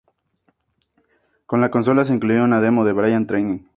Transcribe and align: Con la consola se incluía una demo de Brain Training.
Con 1.45 1.61
la 1.61 1.69
consola 1.69 2.03
se 2.03 2.15
incluía 2.15 2.41
una 2.43 2.59
demo 2.59 2.83
de 2.85 2.93
Brain 2.93 3.27
Training. 3.27 3.65